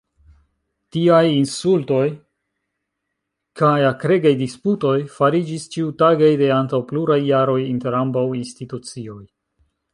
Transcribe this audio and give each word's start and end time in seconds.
Tiaj 0.93 1.19
insultoj 1.33 2.05
kaj 3.61 3.75
akregaj 3.91 4.33
disputoj 4.41 4.95
fariĝis 5.21 5.69
ĉiutagaj 5.77 6.33
de 6.43 6.51
antaŭ 6.59 6.83
pluraj 6.93 7.21
jaroj 7.29 7.61
inter 7.69 8.03
ambaŭ 8.03 8.29
institucioj. 8.45 9.23